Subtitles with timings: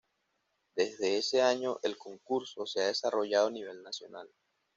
[0.75, 4.27] Desde ese año el concurso se ha desarrollado a nivel nacional.